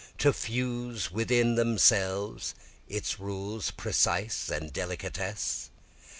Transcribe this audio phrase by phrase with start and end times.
[0.17, 2.55] To fuse within themselves
[2.87, 5.69] its rules precise and delicatesse?